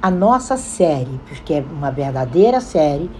[0.00, 3.10] a nossa série, porque é uma verdadeira série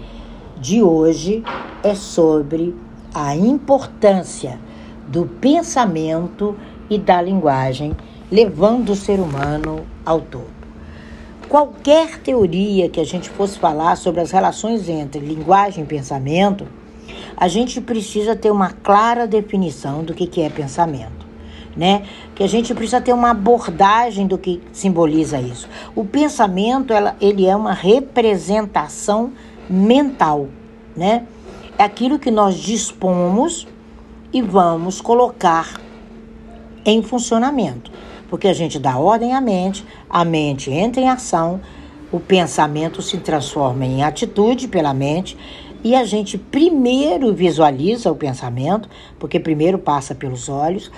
[0.57, 1.43] de hoje,
[1.83, 2.75] é sobre
[3.13, 4.59] a importância
[5.07, 6.55] do pensamento
[6.89, 7.95] e da linguagem,
[8.31, 10.59] levando o ser humano ao todo.
[11.47, 16.67] Qualquer teoria que a gente fosse falar sobre as relações entre linguagem e pensamento,
[17.35, 21.28] a gente precisa ter uma clara definição do que é pensamento.
[21.79, 22.03] Né?
[22.35, 25.69] Que a gente precisa ter uma abordagem do que simboliza isso.
[25.95, 29.31] O pensamento, ela, ele é uma representação
[29.69, 30.49] mental,
[30.93, 31.25] né?
[31.77, 33.65] É aquilo que nós dispomos
[34.33, 35.79] e vamos colocar
[36.83, 37.89] em funcionamento.
[38.29, 41.61] Porque a gente dá ordem à mente, a mente entra em ação,
[42.11, 45.37] o pensamento se transforma em atitude pela mente
[45.83, 50.91] e a gente primeiro visualiza o pensamento, porque primeiro passa pelos olhos,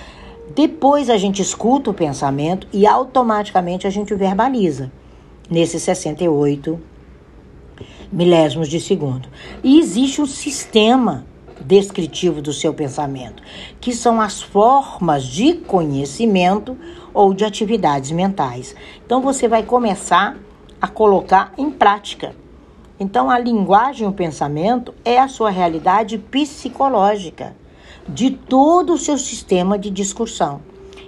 [0.54, 4.92] depois a gente escuta o pensamento e automaticamente a gente verbaliza
[5.48, 6.78] nesses 68
[8.12, 9.28] milésimos de segundo.
[9.62, 11.24] E existe um sistema
[11.60, 13.42] descritivo do seu pensamento,
[13.80, 16.76] que são as formas de conhecimento
[17.14, 18.74] ou de atividades mentais.
[19.06, 20.36] Então você vai começar
[20.80, 22.34] a colocar em prática.
[22.98, 27.54] Então a linguagem, o pensamento é a sua realidade psicológica
[28.08, 30.60] de todo o seu sistema de discussão.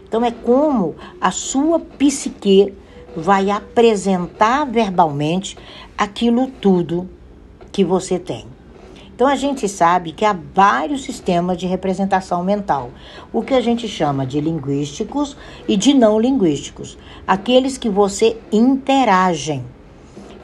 [0.07, 2.73] Então é como a sua psique
[3.17, 5.57] vai apresentar verbalmente
[5.97, 7.09] aquilo tudo
[7.73, 8.47] que você tem.
[9.15, 12.91] Então a gente sabe que há vários sistemas de representação mental,
[13.33, 15.37] o que a gente chama de linguísticos
[15.69, 19.65] e de não linguísticos, aqueles que você interagem.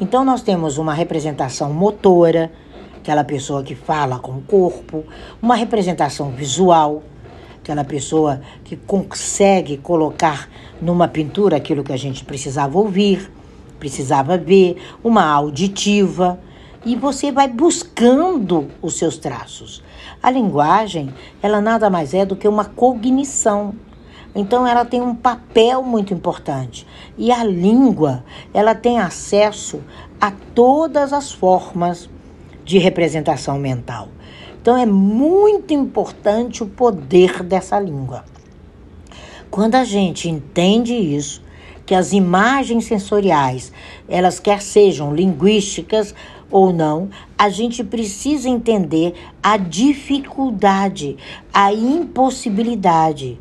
[0.00, 2.52] Então nós temos uma representação motora,
[3.00, 5.04] aquela pessoa que fala com o corpo,
[5.40, 7.02] uma representação visual,
[7.62, 10.48] aquela pessoa que consegue colocar
[10.80, 13.30] numa pintura aquilo que a gente precisava ouvir,
[13.78, 16.38] precisava ver, uma auditiva
[16.84, 19.82] e você vai buscando os seus traços.
[20.22, 21.12] A linguagem,
[21.42, 23.74] ela nada mais é do que uma cognição.
[24.34, 26.86] Então ela tem um papel muito importante.
[27.16, 29.80] E a língua, ela tem acesso
[30.20, 32.08] a todas as formas
[32.70, 34.06] de representação mental.
[34.62, 38.24] Então é muito importante o poder dessa língua.
[39.50, 41.42] Quando a gente entende isso,
[41.84, 43.72] que as imagens sensoriais,
[44.08, 46.14] elas quer sejam linguísticas
[46.48, 51.16] ou não, a gente precisa entender a dificuldade,
[51.52, 53.36] a impossibilidade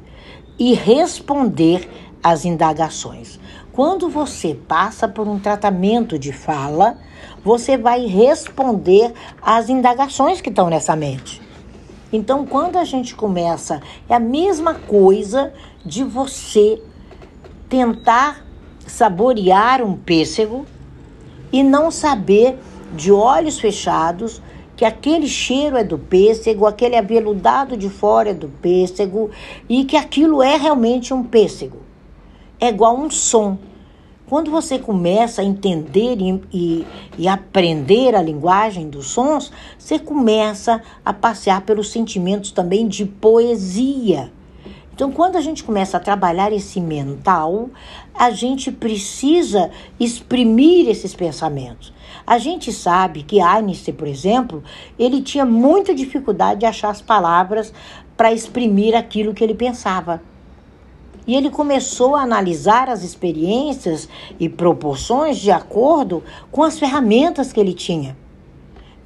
[0.58, 1.88] e responder
[2.24, 3.40] às indagações.
[3.80, 6.98] Quando você passa por um tratamento de fala,
[7.42, 11.42] você vai responder às indagações que estão nessa mente.
[12.12, 15.54] Então, quando a gente começa, é a mesma coisa
[15.86, 16.84] de você
[17.70, 18.46] tentar
[18.86, 20.66] saborear um pêssego
[21.50, 22.60] e não saber
[22.94, 24.42] de olhos fechados
[24.76, 29.30] que aquele cheiro é do pêssego, aquele aveludado de fora é do pêssego
[29.70, 31.88] e que aquilo é realmente um pêssego.
[32.60, 33.58] É igual um som.
[34.28, 36.88] Quando você começa a entender e, e,
[37.18, 44.32] e, aprender a linguagem dos sons, você começa a passear pelos sentimentos também de poesia.
[44.94, 47.70] Então, quando a gente começa a trabalhar esse mental,
[48.14, 51.94] a gente precisa exprimir esses pensamentos.
[52.28, 54.62] A gente sabe que Einstein, por exemplo,
[55.00, 57.74] ele tinha muita dificuldade de achar as palavras
[58.18, 60.22] para exprimir aquilo que ele pensava.
[61.28, 64.10] E ele começou a analisar as experiências
[64.40, 68.18] e proporções de acordo com as ferramentas que ele tinha.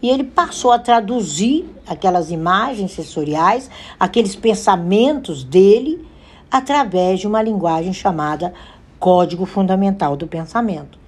[0.02, 3.70] E ele passou a traduzir aquelas imagens sensoriais,
[4.00, 6.06] aqueles pensamentos dele,
[6.52, 8.54] através de uma linguagem chamada
[9.00, 11.00] Código Fundamental do Pensamento.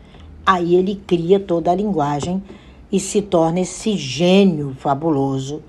[0.46, 2.44] Aí ele cria toda a linguagem
[2.92, 5.62] e se torna esse gênio fabuloso,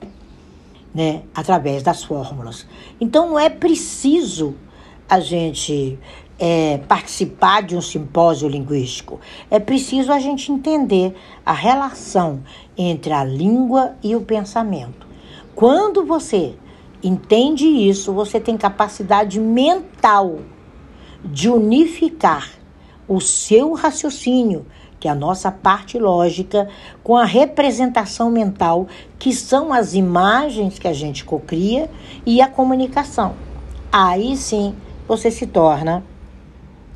[0.94, 2.66] né, através das fórmulas.
[3.00, 4.54] Então não é preciso
[5.08, 5.98] a gente
[6.38, 12.41] é, participar de um simpósio linguístico, é preciso a gente entender a relação
[12.76, 15.06] entre a língua e o pensamento.
[15.54, 16.54] Quando você
[17.03, 20.41] entende isso, você tem capacidade mental
[21.24, 22.50] de unificar
[23.09, 24.66] o seu raciocínio,
[24.98, 26.68] que é a nossa parte lógica,
[27.02, 28.86] com a representação mental,
[29.18, 31.88] que são as imagens que a gente cocria,
[32.24, 33.34] e a comunicação.
[33.92, 34.74] Aí sim
[35.06, 36.03] você se torna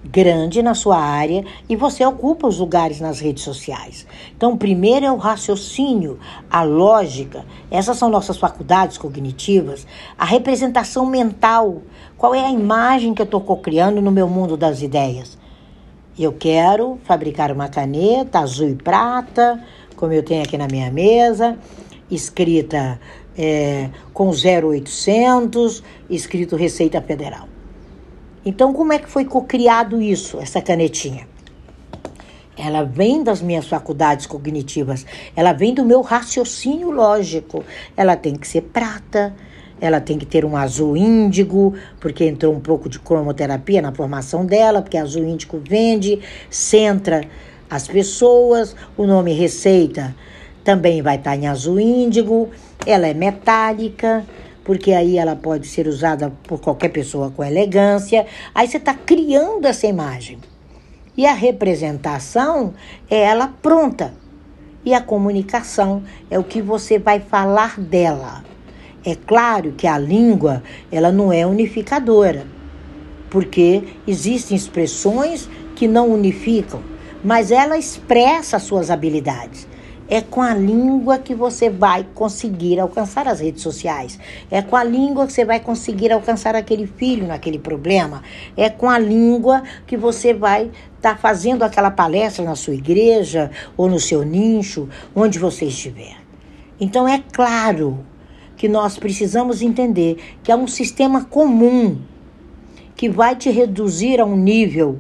[0.05, 4.07] grande na sua área e você ocupa os lugares nas redes sociais.
[4.37, 6.19] Então, primeiro é o raciocínio,
[6.51, 9.87] a lógica, essas são nossas faculdades cognitivas,
[10.17, 11.83] a representação mental,
[12.17, 15.39] qual é a imagem que eu estou criando no meu mundo das ideias.
[16.19, 19.63] Eu quero fabricar uma caneta azul e prata,
[19.97, 21.59] como eu tenho aqui na minha mesa,
[22.11, 23.01] escrita
[23.37, 27.49] é, com 0800, escrito Receita Federal.
[28.45, 31.29] Então, como é que foi criado isso, essa canetinha?
[32.57, 37.65] Ela vem das minhas faculdades cognitivas, ela vem do meu raciocínio lógico.
[37.97, 39.35] Ela tem que ser prata,
[39.81, 44.45] ela tem que ter um azul índigo, porque entrou um pouco de cromoterapia na formação
[44.45, 46.21] dela, porque azul índigo vende,
[46.51, 47.23] centra
[47.69, 48.77] as pessoas.
[48.97, 50.15] O nome receita
[50.63, 52.51] também vai estar em azul índigo.
[52.85, 54.25] Ela é metálica,
[54.65, 58.27] porque aí ela pode ser usada por qualquer pessoa com elegância.
[58.55, 60.39] Aí você está criando essa imagem.
[61.17, 62.75] E a representação
[63.11, 64.15] é ela pronta.
[64.85, 68.43] E a comunicação é o que você vai falar dela.
[69.05, 72.47] É claro que a língua, ela não é unificadora,
[73.31, 76.83] porque existem expressões que não unificam,
[77.25, 79.67] mas ela expressa suas habilidades.
[80.11, 84.19] É com a língua que você vai conseguir alcançar as redes sociais.
[84.51, 88.21] É com a língua que você vai conseguir alcançar aquele filho naquele problema.
[88.57, 90.65] É com a língua que você vai
[90.97, 96.17] estar tá fazendo aquela palestra na sua igreja ou no seu nicho, onde você estiver.
[96.81, 98.05] Então é claro
[98.57, 101.99] que nós precisamos entender que é um sistema comum
[102.97, 104.99] que vai te reduzir a um nível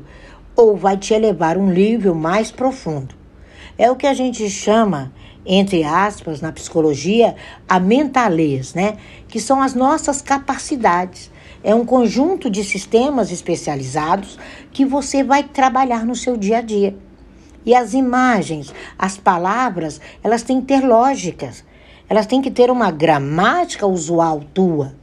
[0.54, 3.19] ou vai te elevar a um nível mais profundo.
[3.80, 5.10] É o que a gente chama,
[5.46, 7.34] entre aspas, na psicologia,
[7.66, 8.98] a mentalez, né?
[9.26, 11.30] Que são as nossas capacidades.
[11.64, 14.38] É um conjunto de sistemas especializados
[14.70, 16.94] que você vai trabalhar no seu dia a dia.
[17.64, 21.64] E as imagens, as palavras, elas têm que ter lógicas.
[22.06, 24.94] Elas têm que ter uma gramática usual tua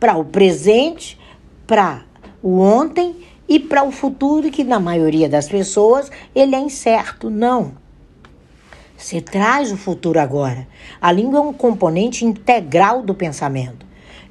[0.00, 1.20] para o presente,
[1.66, 2.04] para
[2.42, 3.16] o ontem
[3.46, 7.28] e para o futuro, que na maioria das pessoas ele é incerto.
[7.28, 7.86] Não.
[8.98, 10.66] Você traz o futuro agora.
[11.00, 13.86] A língua é um componente integral do pensamento.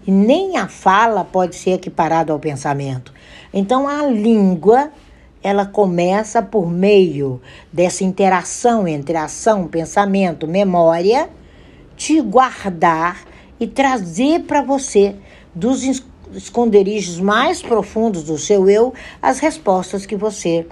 [0.05, 3.13] E nem a fala pode ser equiparada ao pensamento.
[3.53, 4.91] Então a língua
[5.41, 7.41] ela começa por meio
[7.71, 11.29] dessa interação entre ação, pensamento, memória
[11.95, 13.23] te guardar
[13.57, 15.15] e trazer para você
[15.55, 16.03] dos
[16.33, 20.67] esconderijos mais profundos do seu eu as respostas que você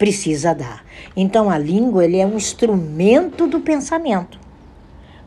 [0.00, 0.82] precisa dar.
[1.14, 4.40] Então a língua ele é um instrumento do pensamento.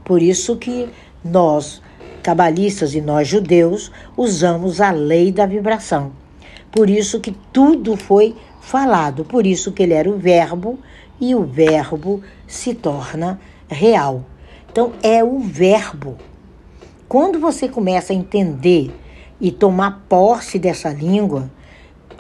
[0.04, 0.90] Por isso que
[1.24, 1.80] nós
[2.24, 6.12] cabalistas e nós judeus usamos a lei da vibração.
[6.72, 10.80] Por isso que tudo foi falado, por isso que ele era o verbo
[11.22, 13.40] e o verbo se torna
[13.70, 14.26] real.
[14.72, 16.18] Então, é o verbo.
[17.08, 18.92] Quando você começa a entender
[19.40, 21.52] e tomar posse dessa língua,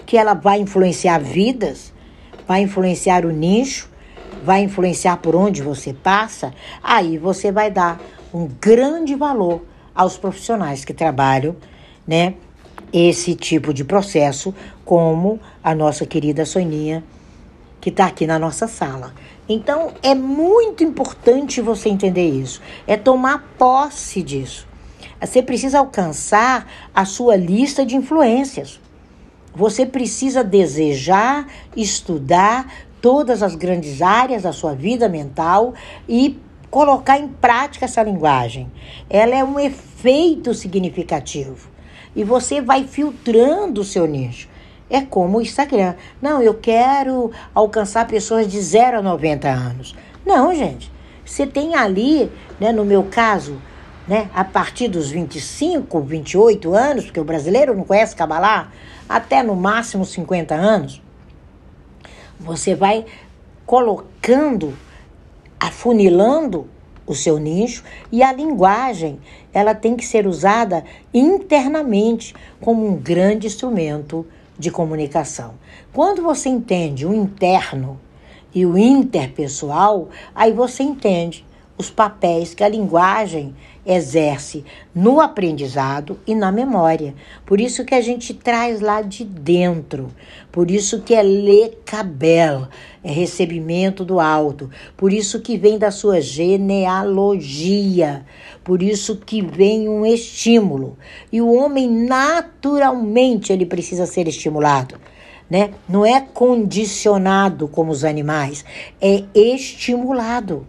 [0.05, 1.93] que ela vai influenciar vidas,
[2.48, 3.90] vai influenciar o nicho,
[4.44, 8.00] vai influenciar por onde você passa, aí você vai dar
[8.34, 9.63] um grande valor
[9.94, 11.56] aos profissionais que trabalham,
[12.07, 12.36] né?
[12.92, 14.54] Esse tipo de processo,
[14.86, 17.04] como a nossa querida Soninha,
[17.80, 19.13] que está aqui na nossa sala.
[19.48, 24.68] Então é muito importante você entender isso, é tomar posse disso.
[25.19, 28.80] Você precisa alcançar a sua lista de influências.
[29.55, 32.71] Você precisa desejar, estudar
[33.01, 35.73] todas as grandes áreas da sua vida mental
[36.07, 36.39] e
[36.72, 38.72] colocar em prática essa linguagem.
[39.10, 41.69] Ela é um efeito significativo.
[42.15, 44.50] E você vai filtrando o seu nicho.
[44.89, 45.95] É como o Instagram.
[46.22, 49.95] Não, eu quero alcançar pessoas de 0 a 90 anos.
[50.25, 50.91] Não, gente.
[51.25, 53.62] Você tem ali, né, no meu caso,
[54.07, 58.72] né, a partir dos 25, 28 anos, porque o brasileiro não conhece Cabalá,
[59.07, 61.01] até no máximo 50 anos,
[62.39, 63.05] você vai
[63.65, 64.74] colocando,
[65.60, 66.67] afunilando
[67.05, 69.19] o seu nicho e a linguagem,
[69.53, 70.83] ela tem que ser usada
[71.13, 74.25] internamente como um grande instrumento
[74.57, 75.55] de comunicação.
[75.91, 78.00] Quando você entende o interno
[78.53, 81.45] e o interpessoal, aí você entende
[81.77, 83.55] os papéis que a linguagem
[83.86, 84.63] exerce
[84.96, 87.13] no aprendizado e na memória.
[87.46, 90.10] Por isso que a gente traz lá de dentro.
[90.52, 92.68] Por isso que é lecabel,
[93.04, 94.70] é recebimento do alto.
[94.96, 98.25] Por isso que vem da sua genealogia.
[98.63, 100.98] Por isso que vem um estímulo.
[101.32, 104.96] E o homem naturalmente ele precisa ser estimulado.
[105.50, 105.72] Né?
[105.90, 108.63] Não é condicionado como os animais,
[109.00, 110.66] é estimulado.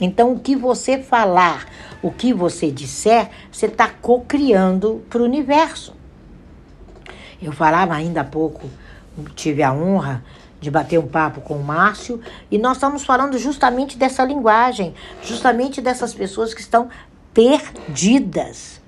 [0.00, 1.66] Então, o que você falar,
[2.02, 5.94] o que você disser, você está co-criando para o universo.
[7.40, 8.68] Eu falava ainda há pouco,
[9.34, 10.24] tive a honra
[10.60, 12.20] de bater um papo com o Márcio
[12.50, 16.88] e nós estamos falando justamente dessa linguagem, justamente dessas pessoas que estão
[17.34, 18.80] perdidas.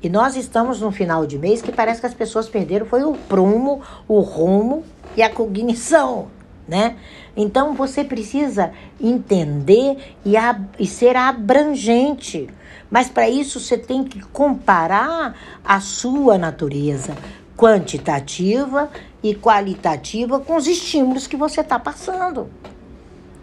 [0.00, 3.14] E nós estamos no final de mês que parece que as pessoas perderam foi o
[3.14, 4.84] prumo, o rumo
[5.16, 6.28] e a cognição,
[6.68, 6.96] né?
[7.34, 8.70] Então você precisa
[9.00, 10.34] entender e,
[10.78, 12.48] e ser abrangente.
[12.90, 15.34] Mas para isso você tem que comparar
[15.64, 17.16] a sua natureza
[17.56, 18.90] quantitativa
[19.22, 22.48] e qualitativa com os estímulos que você está passando.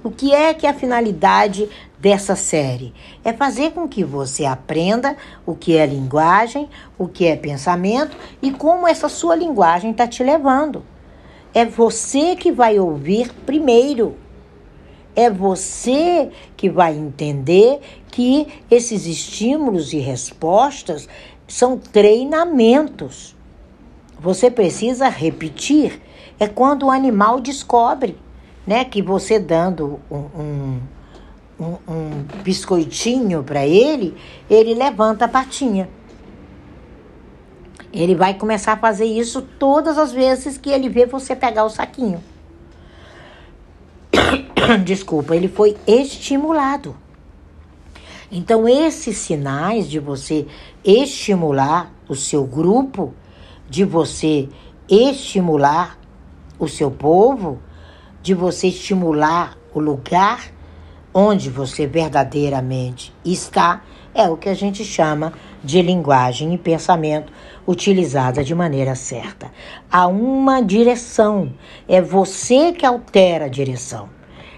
[0.04, 1.68] O que é que é a finalidade
[2.00, 2.94] dessa série?
[3.24, 8.52] É fazer com que você aprenda o que é linguagem, o que é pensamento e
[8.52, 10.86] como essa sua linguagem está te levando.
[11.56, 14.16] É você que vai ouvir primeiro.
[15.16, 17.80] É você que vai entender
[18.12, 21.10] que esses estímulos e respostas
[21.48, 23.36] são treinamentos.
[24.20, 26.00] Você precisa repetir.
[26.40, 28.18] É quando o animal descobre
[28.66, 28.84] né?
[28.84, 30.80] Que você dando um, um,
[31.60, 34.16] um, um biscoitinho para ele,
[34.50, 35.90] ele levanta a patinha.
[37.96, 41.70] Ele vai começar a fazer isso todas as vezes que ele vê você pegar o
[41.70, 42.22] saquinho.
[44.84, 46.96] Desculpa, ele foi estimulado.
[48.30, 50.46] Então, esses sinais de você
[50.84, 53.14] estimular o seu grupo,
[53.70, 54.50] de você
[54.90, 55.98] estimular
[56.60, 57.60] o seu povo,
[58.22, 60.52] de você estimular o lugar
[61.14, 63.82] onde você verdadeiramente está,
[64.16, 67.34] é o que a gente chama de linguagem e pensamento
[67.68, 69.52] utilizada de maneira certa.
[69.92, 71.52] Há uma direção,
[71.88, 74.10] é você que altera a direção.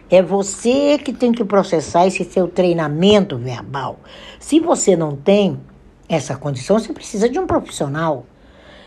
[0.10, 4.00] É você que tem que processar esse seu treinamento verbal.
[4.40, 5.60] Se você não tem
[6.08, 8.26] essa condição, você precisa de um profissional.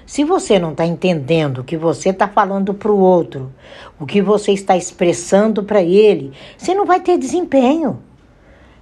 [0.06, 3.52] Se você não está entendendo o que você está falando para o outro,
[3.98, 8.02] o que você está expressando para ele, você não vai ter desempenho.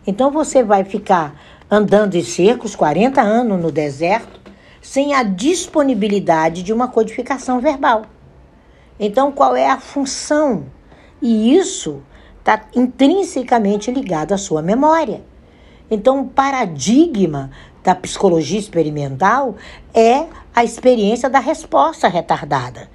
[0.07, 1.39] Então você vai ficar
[1.71, 4.41] andando em cercos 40 anos no deserto
[4.81, 8.07] sem a disponibilidade de uma codificação verbal.
[8.99, 10.67] Então, qual é a função?
[11.21, 12.03] E isso
[12.39, 15.23] está intrinsecamente ligado à sua memória.
[15.91, 17.51] Então, o paradigma
[17.83, 19.57] da psicologia experimental
[19.95, 22.89] é a experiência da resposta retardada.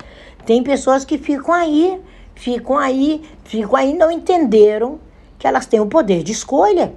[0.45, 2.01] Tem pessoas que ficam aí,
[2.35, 4.99] ficam aí, ficam aí, não entenderam
[5.39, 6.93] que elas têm o poder de escolha.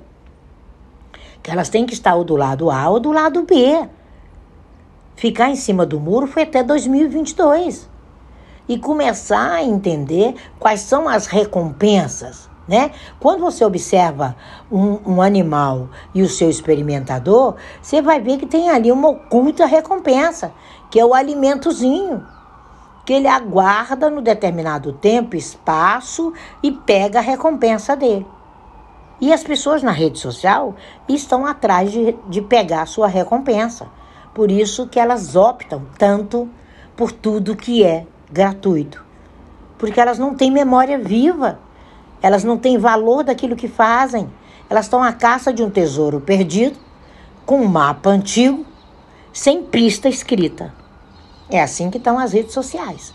[1.47, 3.89] Elas têm que estar ou do lado A ou do lado B.
[5.15, 7.89] Ficar em cima do muro foi até 2022.
[8.69, 12.91] E começar a entender quais são as recompensas né?
[13.21, 14.37] Quando você observa
[14.71, 19.67] um, um, animal e o seu experimentador, você vai ver que tem ali uma oculta
[19.67, 20.53] recompensa,
[20.91, 22.27] que é o alimentozinho,
[23.05, 28.27] que ele aguarda no determinado tempo, espaço e pega a recompensa dele.
[29.21, 30.75] E as pessoas na rede social
[31.09, 33.87] estão atrás de, de pegar sua recompensa.
[34.35, 36.49] Por isso que elas optam tanto
[36.97, 39.05] por tudo que é gratuito.
[39.79, 41.59] Porque elas não têm memória viva
[42.23, 44.29] elas não têm valor daquilo que fazem.
[44.69, 46.77] Elas estão à caça de um tesouro perdido,
[47.45, 48.67] com um mapa antigo,
[49.33, 50.75] sem pista escrita.
[51.49, 53.15] É assim que estão as redes sociais.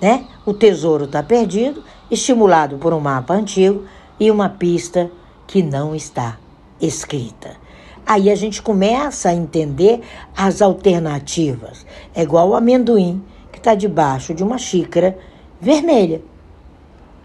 [0.00, 0.26] Né?
[0.44, 3.84] O tesouro está perdido, estimulado por um mapa antigo
[4.18, 5.10] e uma pista
[5.46, 6.38] que não está
[6.80, 7.56] escrita.
[8.06, 10.02] Aí a gente começa a entender
[10.36, 11.86] as alternativas.
[12.14, 15.18] É igual o amendoim que está debaixo de uma xícara
[15.60, 16.22] vermelha.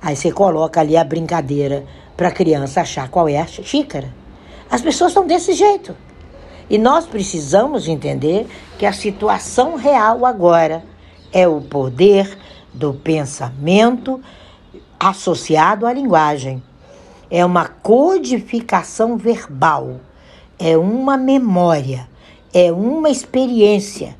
[0.02, 4.14] Aí você coloca ali a brincadeira para a criança achar qual é a xícara.
[4.72, 5.96] As pessoas estão desse jeito.
[6.70, 10.84] E nós precisamos entender que a situação real agora
[11.34, 12.38] é o poder
[12.74, 14.22] do pensamento
[15.00, 16.62] associado à linguagem.
[17.32, 20.00] É uma codificação verbal,
[20.58, 22.10] é uma memória,
[22.54, 24.18] é uma experiência.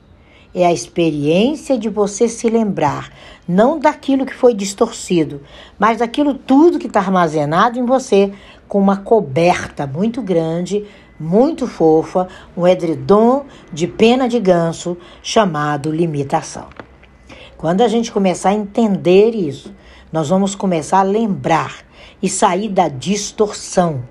[0.54, 3.12] É a experiência de você se lembrar
[3.48, 5.42] não daquilo que foi distorcido,
[5.78, 8.32] mas daquilo tudo que está armazenado em você,
[8.68, 10.86] com uma coberta muito grande,
[11.20, 16.68] muito fofa, um edredom de pena de ganso chamado limitação.
[17.58, 19.74] Quando a gente começar a entender isso,
[20.14, 21.89] nós vamos começar a lembrar
[22.22, 24.04] e sair da distorção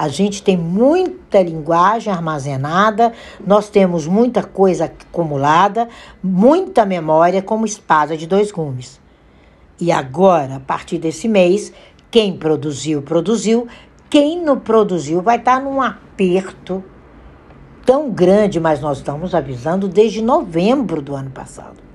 [0.00, 3.12] a gente tem muita linguagem armazenada,
[3.46, 5.90] nós temos muita coisa acumulada,
[6.22, 8.98] muita memória como espada de dois gumes.
[9.78, 11.70] E agora, a partir desse mês,
[12.10, 13.68] quem produziu, produziu.
[14.08, 16.82] Quem não produziu vai estar num aperto
[17.84, 21.89] tão grande, mas nós estamos avisando desde novembro do ano passado.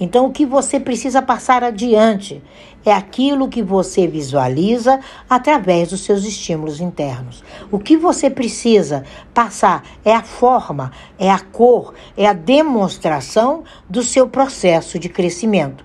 [0.00, 2.42] Então, o que você precisa passar adiante
[2.84, 7.42] é aquilo que você visualiza através dos seus estímulos internos.
[7.70, 14.02] O que você precisa passar é a forma, é a cor, é a demonstração do
[14.02, 15.84] seu processo de crescimento.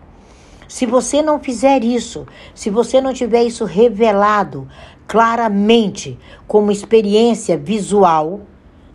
[0.68, 4.68] Se você não fizer isso, se você não tiver isso revelado
[5.08, 6.18] claramente
[6.48, 8.42] como experiência visual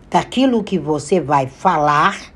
[0.09, 2.33] daquilo que você vai falar,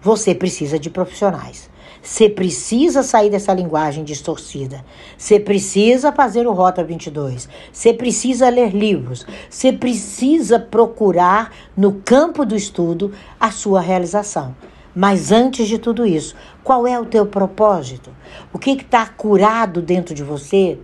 [0.00, 1.70] você precisa de profissionais.
[2.04, 4.84] Você precisa sair dessa linguagem distorcida.
[5.16, 7.48] Você precisa fazer o Rota 22.
[7.72, 9.26] Você precisa ler livros.
[9.48, 14.54] Você precisa procurar no campo do estudo a sua realização.
[14.94, 18.10] Mas antes de tudo isso, qual é o teu propósito?
[18.52, 20.78] O que está curado dentro de você?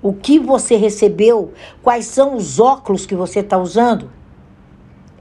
[0.00, 1.52] O que você recebeu?
[1.82, 4.08] Quais são os óculos que você está usando?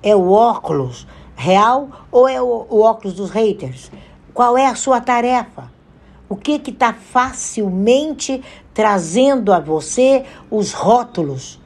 [0.04, 3.90] É o óculos real ou é o, o óculos dos haters?
[4.34, 5.70] Qual é a sua tarefa?
[6.28, 8.44] O que está facilmente
[8.74, 11.60] trazendo a você os rótulos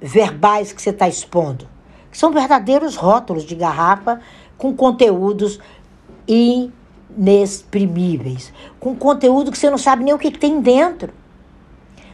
[0.00, 1.68] verbais que você está expondo?
[2.10, 4.20] São verdadeiros rótulos de garrafa
[4.56, 5.60] com conteúdos
[6.26, 11.12] inexprimíveis, com conteúdo que você não sabe nem o que, que tem dentro.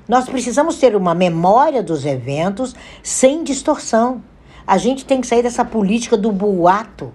[0.08, 4.22] Nós precisamos ter uma memória dos eventos sem distorção.
[4.66, 7.12] A gente tem que sair dessa política do boato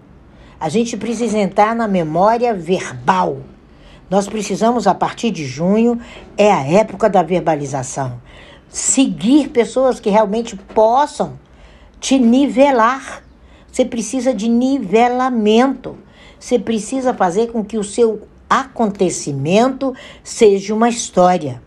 [0.59, 3.41] a gente precisa entrar na memória verbal.
[4.09, 5.99] Nós precisamos, a partir de junho,
[6.37, 8.21] é a época da verbalização.
[8.69, 11.39] Seguir pessoas que realmente possam
[11.99, 13.23] te nivelar.
[13.71, 15.97] Você precisa de nivelamento.
[16.39, 21.61] Você precisa fazer com que o seu acontecimento seja uma história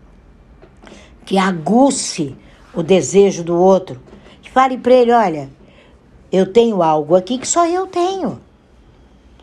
[1.24, 2.36] que aguce
[2.72, 4.00] o desejo do outro.
[4.40, 5.50] Que fale para ele: olha,
[6.30, 8.40] eu tenho algo aqui que só eu tenho.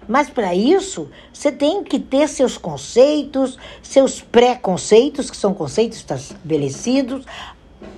[0.07, 7.25] Mas para isso, você tem que ter seus conceitos, seus preconceitos, que são conceitos estabelecidos,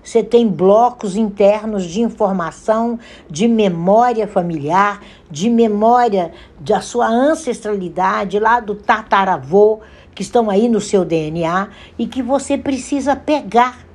[0.02, 8.60] Você tem blocos internos de informação, de memória familiar, de memória da sua ancestralidade, lá
[8.60, 9.80] do tataravô,
[10.14, 13.86] que estão aí no seu DNA e que você precisa pegar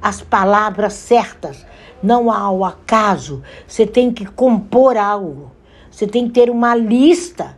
[0.00, 1.66] as palavras certas
[2.02, 3.42] não há o acaso.
[3.66, 5.52] Você tem que compor algo.
[5.90, 7.56] Você tem que ter uma lista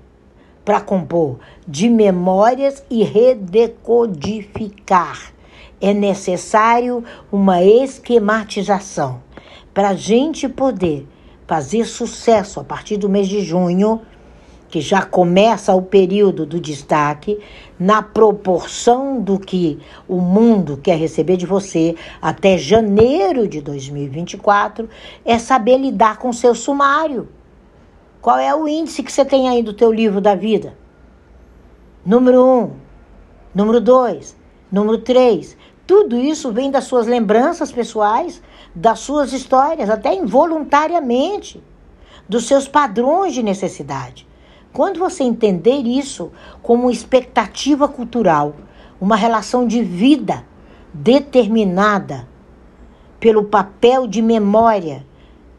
[0.64, 5.32] para compor de memórias e redecodificar.
[5.80, 9.22] É necessário uma esquematização
[9.72, 11.06] para a gente poder
[11.46, 14.00] fazer sucesso a partir do mês de junho
[14.70, 17.40] que já começa o período do destaque,
[17.78, 24.88] na proporção do que o mundo quer receber de você até janeiro de 2024,
[25.24, 27.28] é saber lidar com o seu sumário.
[28.22, 30.76] Qual é o índice que você tem aí do teu livro da vida?
[32.06, 32.70] Número um,
[33.54, 34.36] número dois,
[34.70, 35.56] número três.
[35.86, 38.40] Tudo isso vem das suas lembranças pessoais,
[38.72, 41.60] das suas histórias, até involuntariamente,
[42.28, 44.29] dos seus padrões de necessidade.
[44.72, 46.30] Quando você entender isso
[46.62, 48.54] como expectativa cultural,
[49.00, 50.44] uma relação de vida
[50.94, 52.28] determinada
[53.18, 55.04] pelo papel de memória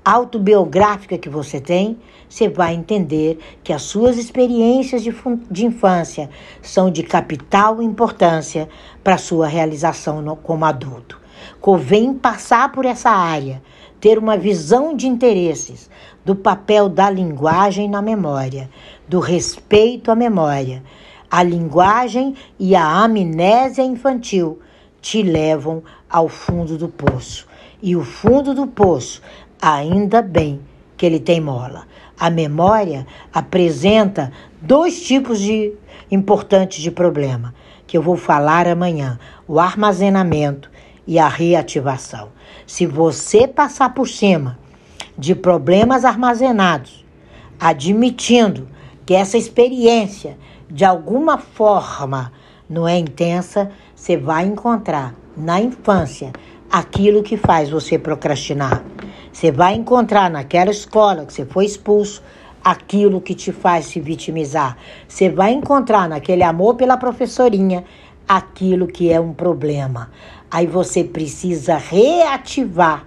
[0.04, 5.14] autobiográfica que você tem, você vai entender que as suas experiências de,
[5.50, 6.30] de infância
[6.62, 8.70] são de capital importância
[9.04, 11.20] para a sua realização no, como adulto.
[11.60, 13.62] Convém passar por essa área,
[14.00, 15.90] ter uma visão de interesses
[16.24, 18.70] do papel da linguagem na memória,
[19.08, 20.84] do respeito à memória.
[21.30, 24.60] A linguagem e a amnésia infantil
[25.02, 27.48] te levam ao fundo do poço.
[27.82, 29.22] E o fundo do poço,
[29.62, 30.62] ainda bem
[30.96, 31.88] que ele tem mola.
[32.20, 34.32] A memória apresenta
[34.62, 35.74] dois tipos de
[36.12, 37.56] importantes de problema,
[37.88, 40.70] que eu vou falar amanhã: o armazenamento
[41.08, 42.30] e a reativação.
[42.68, 44.60] Se você passar por cima
[45.18, 47.06] de problemas armazenados,
[47.60, 48.68] admitindo
[49.06, 50.38] que essa experiência,
[50.70, 52.32] de alguma forma,
[52.70, 56.32] não é intensa, você vai encontrar na infância
[56.72, 58.84] aquilo que faz você procrastinar.
[59.32, 62.24] Você vai encontrar naquela escola que você foi expulso
[62.64, 64.78] aquilo que te faz se vitimizar.
[65.08, 67.84] Você vai encontrar naquele amor pela professorinha
[68.28, 70.12] aquilo que é um problema.
[70.50, 73.06] Aí você precisa reativar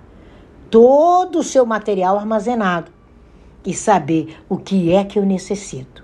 [0.75, 2.91] todo o seu material armazenado
[3.65, 6.03] e saber o que é que eu necessito.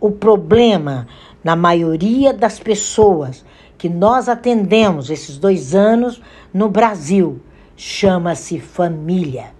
[0.00, 1.06] O problema,
[1.44, 3.44] na maioria das pessoas
[3.76, 7.42] que nós atendemos esses dois anos no Brasil,
[7.76, 9.52] chama-se família.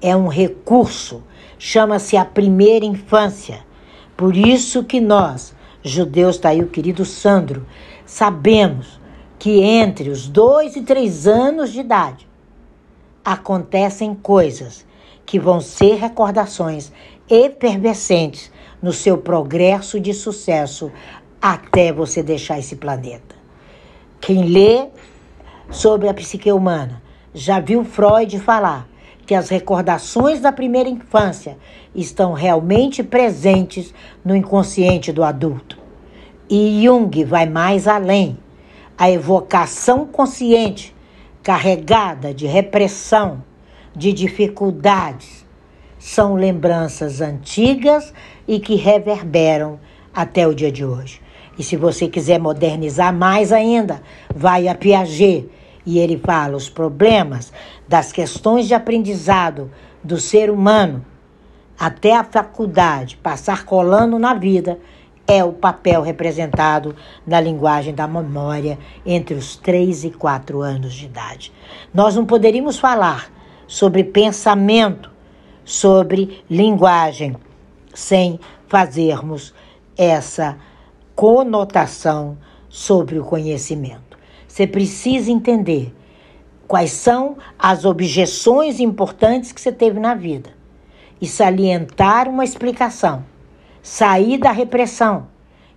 [0.00, 1.22] É um recurso,
[1.56, 3.60] chama-se a primeira infância.
[4.16, 7.64] Por isso que nós, judeus, está aí o querido Sandro,
[8.04, 9.00] sabemos
[9.38, 12.31] que entre os dois e três anos de idade
[13.24, 14.84] acontecem coisas
[15.24, 16.92] que vão ser recordações
[17.28, 18.50] efervescentes
[18.82, 20.90] no seu progresso de sucesso
[21.40, 23.34] até você deixar esse planeta.
[24.20, 24.88] Quem lê
[25.70, 27.02] sobre a psique humana
[27.34, 28.88] já viu Freud falar
[29.26, 31.56] que as recordações da primeira infância
[31.94, 35.78] estão realmente presentes no inconsciente do adulto.
[36.50, 38.36] E Jung vai mais além.
[38.98, 40.94] A evocação consciente,
[41.42, 43.42] carregada de repressão,
[43.94, 45.44] de dificuldades,
[45.98, 48.12] são lembranças antigas
[48.46, 49.78] e que reverberam
[50.14, 51.20] até o dia de hoje.
[51.58, 54.02] E se você quiser modernizar mais ainda,
[54.34, 55.48] vai a Piaget
[55.84, 57.52] e ele fala os problemas
[57.88, 59.70] das questões de aprendizado
[60.02, 61.04] do ser humano
[61.78, 64.78] até a faculdade, passar colando na vida,
[65.32, 66.94] é o papel representado
[67.26, 71.52] na linguagem da memória entre os 3 e 4 anos de idade.
[71.94, 73.32] Nós não poderíamos falar
[73.66, 75.10] sobre pensamento,
[75.64, 77.34] sobre linguagem,
[77.94, 79.54] sem fazermos
[79.96, 80.58] essa
[81.14, 82.36] conotação
[82.68, 84.18] sobre o conhecimento.
[84.46, 85.94] Você precisa entender
[86.68, 90.50] quais são as objeções importantes que você teve na vida
[91.18, 93.24] e salientar uma explicação,
[93.82, 95.26] sair da repressão.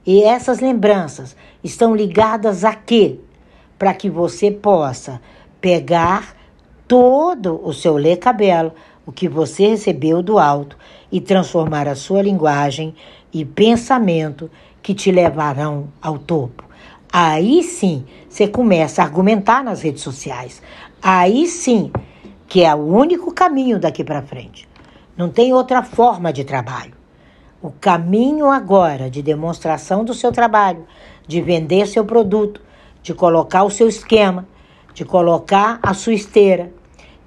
[0.06, 3.20] E essas lembranças estão ligadas a quê?
[3.78, 5.20] Para que você possa
[5.60, 6.36] pegar
[6.88, 8.72] todo o seu lê cabelo,
[9.06, 10.78] o que você recebeu do alto,
[11.12, 12.94] e transformar a sua linguagem
[13.34, 14.50] e pensamento
[14.82, 16.64] que te levarão ao topo.
[17.12, 20.62] Aí sim você começa a argumentar nas redes sociais.
[21.02, 21.92] Aí sim
[22.48, 24.68] que é o único caminho daqui para frente.
[25.18, 26.94] Não tem outra forma de trabalho.
[27.66, 30.86] O caminho agora de demonstração do seu trabalho,
[31.28, 32.62] de vender seu produto,
[33.02, 34.48] de colocar o seu esquema,
[34.94, 36.72] de colocar a sua esteira,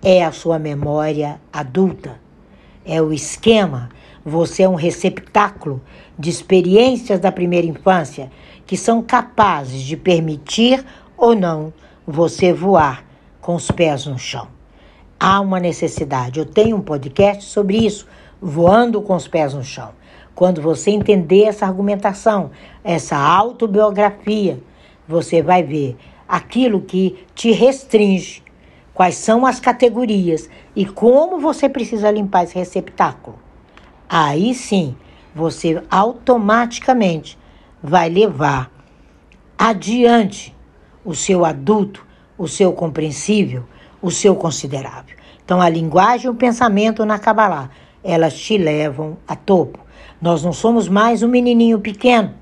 [0.01, 2.21] é a sua memória adulta.
[2.87, 3.89] É o esquema.
[4.25, 5.83] Você é um receptáculo
[6.17, 8.31] de experiências da primeira infância
[8.65, 11.73] que são capazes de permitir ou não
[12.07, 13.05] você voar
[13.41, 14.47] com os pés no chão.
[15.19, 16.39] Há uma necessidade.
[16.39, 18.07] Eu tenho um podcast sobre isso,
[18.41, 19.99] voando com os pés no chão.
[20.39, 22.53] Quando você entender essa argumentação,
[22.85, 24.61] essa autobiografia,
[25.09, 25.97] você vai ver
[26.29, 28.45] aquilo que te restringe,
[28.95, 33.37] quais são as categorias e como você precisa limpar esse receptáculo.
[34.09, 34.95] Aí sim,
[35.35, 37.37] você automaticamente
[37.83, 38.71] vai levar
[39.59, 40.55] adiante
[41.05, 42.07] o seu adulto,
[42.39, 43.65] o seu compreensível,
[44.01, 45.17] o seu considerável.
[45.45, 47.71] Então, a linguagem e o pensamento na Kabbalah,
[48.05, 49.88] elas te levam a topo.
[50.21, 52.35] Nós não somos mais um menininho pequeno,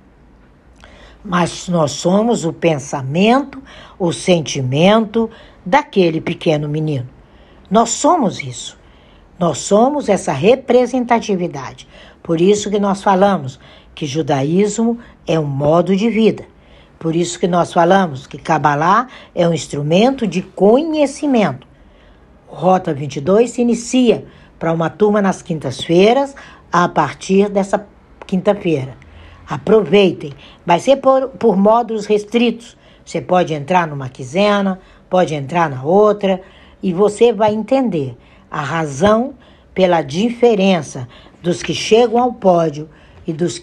[1.23, 3.62] mas nós somos o pensamento,
[3.99, 5.29] o sentimento
[5.65, 7.09] daquele pequeno menino.
[7.71, 8.79] Nós somos isso.
[9.39, 11.87] Nós somos essa representatividade.
[12.23, 13.61] Por isso que nós falamos
[13.95, 16.45] que judaísmo é um modo de vida.
[16.99, 21.67] Por isso que nós falamos que Kabbalah é um instrumento de conhecimento.
[22.47, 24.25] Rota 22 se inicia
[24.59, 26.35] para uma turma nas quintas-feiras,
[26.85, 27.87] a partir dessa
[28.27, 28.99] quinta-feira.
[29.49, 30.35] Aproveitem.
[30.67, 32.77] Vai ser por, por módulos restritos.
[33.03, 36.39] Você pode entrar numa quinzena, pode entrar na outra,
[36.83, 38.15] e você vai entender
[38.51, 39.33] a razão
[39.73, 41.09] pela diferença
[41.43, 42.91] dos que chegam ao pódio
[43.27, 43.55] e dos